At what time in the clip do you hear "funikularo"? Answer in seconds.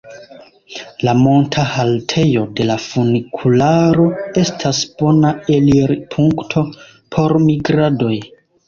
2.87-4.09